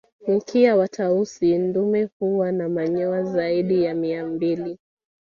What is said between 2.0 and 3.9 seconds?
huwa na manyoa zaidi